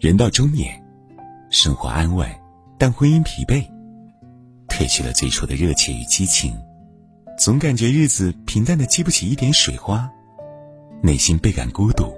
[0.00, 0.80] 人到中年，
[1.50, 2.24] 生活安稳，
[2.78, 3.68] 但婚姻疲惫，
[4.68, 6.56] 褪去了最初的热切与激情，
[7.36, 10.08] 总感觉日子平淡的激不起一点水花，
[11.02, 12.16] 内心倍感孤独。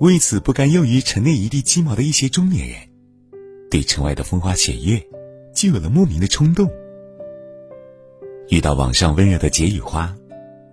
[0.00, 2.76] 为此不甘囿于城内一地鸡毛的一些中年人，
[3.70, 5.00] 对城外的风花雪月，
[5.54, 6.68] 就有了莫名的冲动。
[8.48, 10.12] 遇到网上温柔的解语花，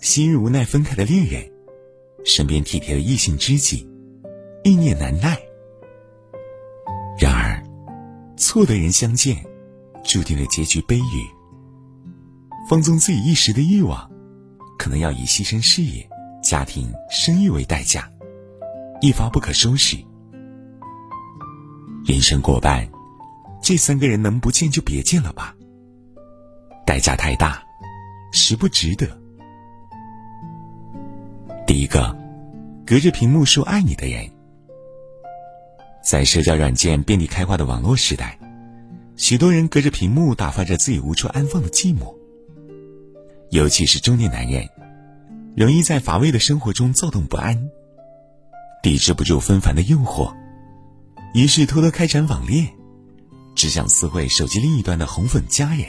[0.00, 1.46] 昔日无奈分开的恋人，
[2.24, 3.86] 身边体贴的异性知己。
[4.68, 5.38] 意念难耐，
[7.18, 7.64] 然而，
[8.36, 9.42] 错的人相见，
[10.04, 11.26] 注定了结局悲雨。
[12.68, 14.10] 放纵自己一时的欲望，
[14.78, 16.06] 可能要以牺牲事业、
[16.42, 18.10] 家庭、生育为代价，
[19.00, 19.96] 一发不可收拾。
[22.04, 22.86] 人生过半，
[23.62, 25.54] 这三个人能不见就别见了吧。
[26.84, 27.62] 代价太大，
[28.32, 29.06] 实不值得。
[31.66, 32.14] 第一个，
[32.86, 34.30] 隔着屏幕说爱你的人。
[36.08, 38.38] 在社交软件遍地开花的网络时代，
[39.18, 42.14] 许多人隔着屏幕打发着自己无处安放的寂寞。
[43.50, 44.66] 尤其是中年男人，
[45.54, 47.68] 容易在乏味的生活中躁动不安，
[48.82, 50.34] 抵制不住纷繁的诱惑，
[51.34, 52.68] 于是偷偷开展网恋，
[53.54, 55.84] 只想私会手机另一端的红粉佳人。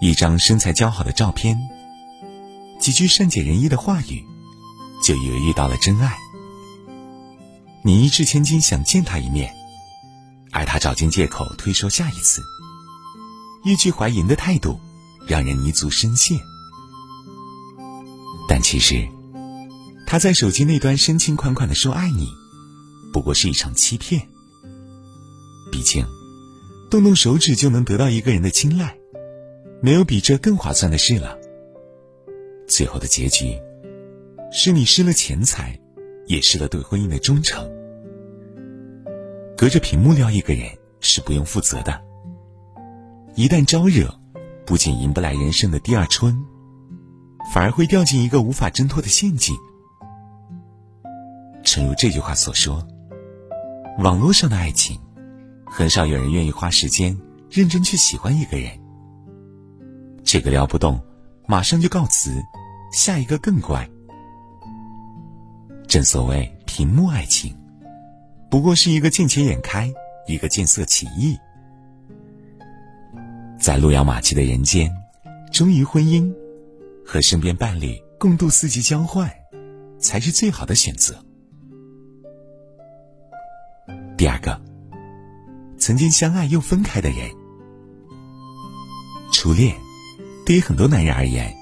[0.00, 1.60] 一张身材姣好的照片，
[2.80, 4.24] 几句善解人意的话语，
[5.04, 6.16] 就以为遇到了真爱。
[7.84, 9.52] 你一掷千金想见他一面，
[10.52, 12.40] 而他找尽借口推说下一次，
[13.64, 14.78] 欲拒还迎的态度
[15.26, 16.38] 让人泥足深陷。
[18.48, 19.08] 但其实，
[20.06, 22.28] 他在手机那端深情款款的说爱你，
[23.12, 24.28] 不过是一场欺骗。
[25.72, 26.06] 毕竟，
[26.88, 28.96] 动动手指就能得到一个人的青睐，
[29.80, 31.36] 没有比这更划算的事了。
[32.68, 33.58] 最后的结局，
[34.52, 35.80] 是你失了钱财。
[36.26, 37.70] 也是了对婚姻的忠诚。
[39.56, 40.68] 隔着屏幕撩一个人
[41.00, 42.00] 是不用负责的，
[43.34, 44.12] 一旦招惹，
[44.66, 46.36] 不仅迎不来人生的第二春，
[47.52, 49.54] 反而会掉进一个无法挣脱的陷阱。
[51.62, 52.86] 诚如这句话所说，
[53.98, 54.98] 网络上的爱情，
[55.64, 57.16] 很少有人愿意花时间
[57.48, 58.70] 认真去喜欢一个人。
[60.24, 61.00] 这个撩不动，
[61.46, 62.42] 马上就告辞，
[62.92, 63.88] 下一个更乖。
[65.92, 67.54] 正所谓屏幕爱情，
[68.48, 69.92] 不过是一个见钱眼开，
[70.26, 71.36] 一个见色起意。
[73.60, 74.90] 在路遥马急的人间，
[75.52, 76.34] 忠于婚姻，
[77.04, 79.30] 和身边伴侣共度四季交换，
[79.98, 81.22] 才是最好的选择。
[84.16, 84.58] 第二个，
[85.76, 87.30] 曾经相爱又分开的人，
[89.30, 89.76] 初恋，
[90.46, 91.54] 对于很多男人而言，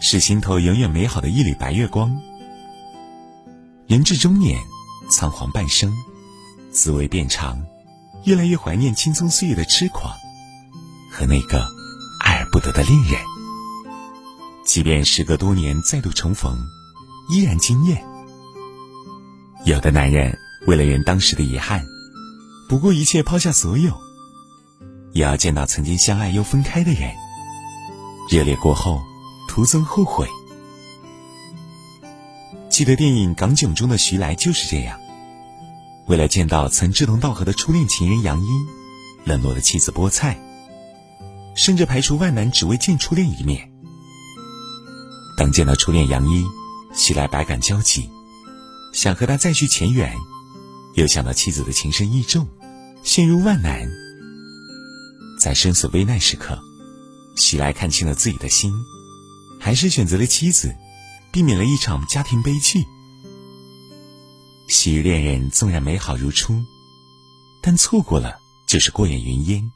[0.00, 2.18] 是心头永远美好的一缕白月光。
[3.86, 4.58] 人至中年，
[5.10, 5.94] 仓皇半生，
[6.72, 7.62] 滋味变长，
[8.24, 10.10] 越来越怀念青葱岁月的痴狂，
[11.12, 11.66] 和那个
[12.22, 13.20] 爱而不得的恋人。
[14.64, 16.58] 即便时隔多年再度重逢，
[17.28, 18.02] 依然惊艳。
[19.66, 21.84] 有的男人为了圆当时的遗憾，
[22.70, 23.92] 不顾一切抛下所有，
[25.12, 27.14] 也要见到曾经相爱又分开的人。
[28.30, 29.02] 热烈过后，
[29.46, 30.26] 徒增后悔。
[32.74, 34.98] 记得电影《港囧》中的徐来就是这样，
[36.08, 38.48] 为了见到曾志同道合的初恋情人杨一，
[39.24, 40.36] 冷落了妻子菠菜，
[41.54, 43.70] 甚至排除万难只为见初恋一面。
[45.38, 46.44] 当见到初恋杨一，
[46.96, 48.10] 徐来百感交集，
[48.92, 50.12] 想和他再续前缘，
[50.96, 52.48] 又想到妻子的情深意重，
[53.04, 53.88] 陷入万难。
[55.38, 56.58] 在生死危难时刻，
[57.36, 58.72] 徐来看清了自己的心，
[59.60, 60.74] 还是选择了妻子。
[61.34, 62.86] 避免了一场家庭悲剧。
[64.68, 66.62] 昔日恋人纵然美好如初，
[67.60, 69.68] 但错过了就是过眼云烟。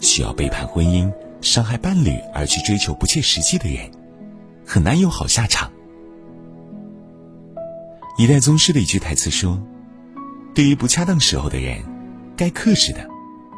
[0.00, 3.88] 需要背叛婚姻、伤害伴侣而去追求不切实际的人，
[4.66, 5.70] 很难有好下场。
[8.18, 9.62] 一代宗师的一句台词说
[10.56, 11.84] ：“对于不恰当时候的人，
[12.36, 13.08] 该克制的，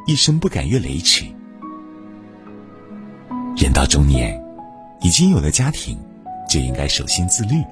[0.06, 1.24] 一生不敢越雷池。”
[3.56, 4.38] 人到中年，
[5.00, 5.98] 已经有了家庭。
[6.54, 7.64] 就应该守心自律，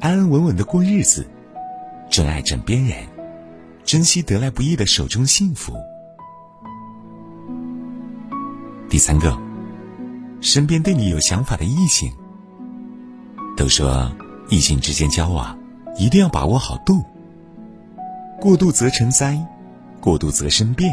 [0.00, 1.24] 安安稳稳的过日子，
[2.10, 3.06] 真爱枕边人，
[3.84, 5.72] 珍惜得来不易的手中幸福。
[8.88, 9.38] 第三个，
[10.40, 12.12] 身边对你有想法的异性。
[13.56, 14.10] 都说
[14.48, 15.56] 异性之间交往，
[15.96, 17.04] 一定要把握好度。
[18.40, 19.40] 过度则成灾，
[20.00, 20.92] 过度则生变。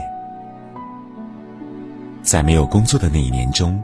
[2.21, 3.81] 在没有工作的那一年中，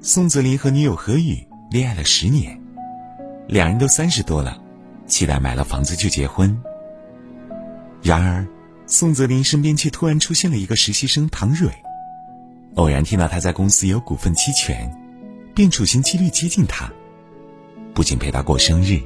[0.00, 2.56] 宋泽林和女友何雨恋爱了十年。
[3.48, 4.60] 两人都三十多了，
[5.06, 6.54] 期待买了房子就结婚，
[8.02, 8.46] 然而，
[8.86, 11.72] 宋泽林身边却突然出现了一个实习生唐蕊。
[12.74, 14.94] 偶然听到他在公司有股份期权，
[15.54, 16.92] 便处心积虑接近他，
[17.94, 19.00] 不仅陪他过生日，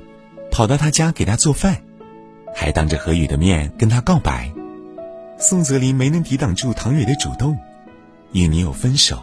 [0.50, 1.80] 跑到他家给他做饭，
[2.52, 4.52] 还当着何雨的面跟他告白。
[5.38, 7.56] 宋泽林没能抵挡住唐蕊的主动，
[8.32, 9.22] 与女友分手。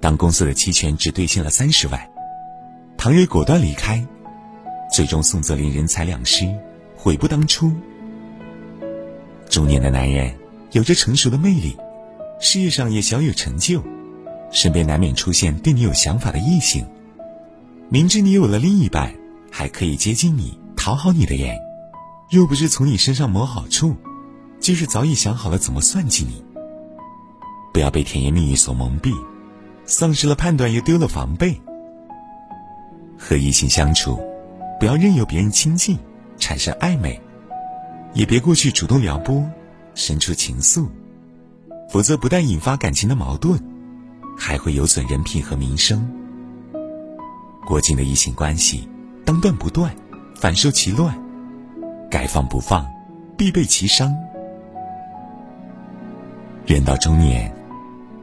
[0.00, 2.08] 当公司的期权只兑现了三十万，
[2.98, 4.04] 唐蕊果断离开，
[4.92, 6.52] 最终宋泽林人财两失，
[6.96, 7.72] 悔不当初。
[9.48, 10.34] 中年的男人
[10.72, 11.76] 有着成熟的魅力，
[12.40, 13.80] 事业上也小有成就，
[14.50, 16.84] 身边难免出现对你有想法的异性。
[17.88, 19.14] 明知你有了另一半，
[19.48, 21.56] 还可以接近你、讨好你的人，
[22.28, 23.94] 若不是从你身上谋好处，
[24.58, 26.44] 就是早已想好了怎么算计你。
[27.72, 29.14] 不要被甜言蜜语所蒙蔽，
[29.84, 31.58] 丧失了判断又丢了防备。
[33.18, 34.18] 和异性相处，
[34.78, 35.98] 不要任由别人亲近，
[36.38, 37.20] 产生暧昧。
[38.14, 39.44] 也别过去主动撩拨，
[39.94, 40.88] 伸出情愫，
[41.90, 43.60] 否则不但引发感情的矛盾，
[44.36, 46.10] 还会有损人品和名声。
[47.66, 48.88] 过近的异性关系，
[49.26, 49.94] 当断不断，
[50.36, 51.12] 反受其乱；
[52.10, 52.86] 该放不放，
[53.36, 54.16] 必被其伤。
[56.66, 57.54] 人到中年，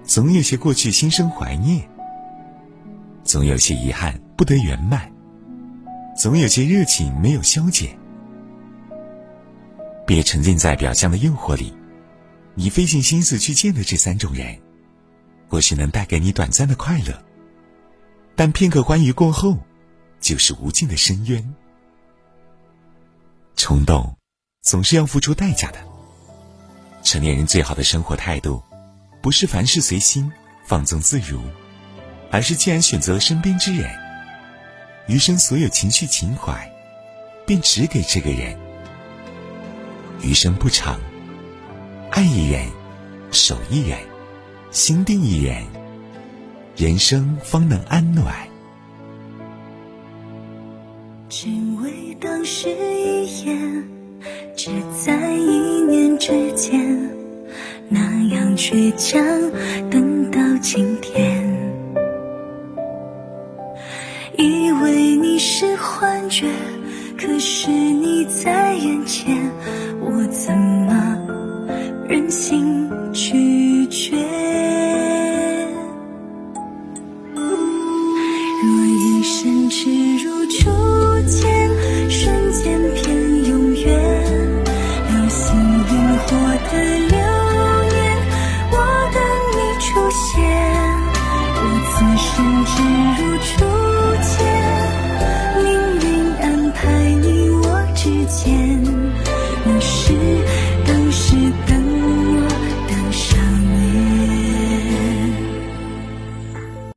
[0.04, 1.88] 总有些过去心生怀念，
[3.24, 5.12] 总有些遗憾不得圆满，
[6.16, 7.98] 总有些热情没有消减。
[10.06, 11.74] 别沉浸在表象的诱惑里，
[12.54, 14.60] 你费尽心思去见的这三种人，
[15.48, 17.24] 或许能带给你短暂的快乐，
[18.36, 19.58] 但片刻欢愉过后，
[20.20, 21.56] 就是无尽的深渊。
[23.56, 24.16] 冲动
[24.62, 25.80] 总是要付出代价的。
[27.02, 28.62] 成年人最好的生活态度，
[29.22, 30.32] 不是凡事随心、
[30.66, 31.40] 放纵自如，
[32.32, 33.90] 而是既然选择了身边之人，
[35.08, 36.72] 余生所有情绪情怀，
[37.46, 38.58] 便只给这个人。
[40.22, 41.00] 余生不长，
[42.10, 42.66] 爱一人，
[43.32, 44.00] 守一人，
[44.72, 45.64] 心定一人，
[46.76, 48.34] 人生方能安暖。
[51.30, 51.48] 只
[51.84, 53.84] 为当时一眼，
[54.56, 54.72] 只
[55.06, 56.82] 在一念之间，
[57.90, 58.00] 那
[58.30, 59.22] 样倔强，
[59.92, 61.55] 等到今天，
[64.38, 66.48] 以为你是幻觉，
[67.18, 69.36] 可是你在眼前。
[70.02, 71.18] 我怎么
[72.08, 74.18] 忍心拒绝？
[77.36, 79.90] 若一生只
[80.24, 80.70] 如初
[81.28, 81.70] 见，
[82.10, 83.06] 瞬间变
[83.46, 83.84] 永远。
[85.12, 86.28] 流星萤火
[86.72, 86.74] 的
[87.08, 87.16] 流
[87.94, 87.98] 年，
[88.72, 88.74] 我
[89.14, 89.18] 等
[89.54, 90.24] 你出现。
[91.62, 92.34] 若此生
[92.66, 92.74] 只
[93.22, 93.54] 如初
[98.26, 100.14] 间你是